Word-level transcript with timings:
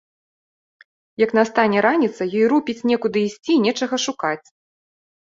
Як 1.25 1.31
настане 1.41 1.79
раніца, 1.87 2.21
ёй 2.39 2.49
рупіць 2.55 2.85
некуды 2.95 3.17
ісці, 3.29 3.63
нечага 3.71 4.05
шукаць. 4.09 4.43